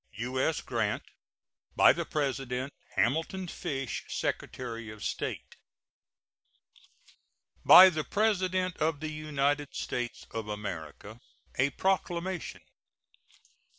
U.S. 0.13 0.61
GRANT. 0.61 1.03
By 1.75 1.93
the 1.93 2.05
President: 2.05 2.73
HAMILTON 2.95 3.49
FISH, 3.49 4.05
Secretary 4.07 4.89
of 4.89 5.03
State. 5.03 5.57
BY 7.63 7.89
THE 7.89 8.03
PRESIDENT 8.03 8.77
OF 8.77 8.99
THE 8.99 9.11
UNITED 9.11 9.75
STATES 9.75 10.25
OF 10.31 10.47
AMERICA. 10.47 11.19
A 11.59 11.69
PROCLAMATION. 11.69 12.61